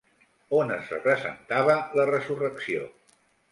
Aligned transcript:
On 0.59 0.73
es 0.75 0.87
representava 0.93 1.77
la 2.01 2.09
resurrecció? 2.13 2.91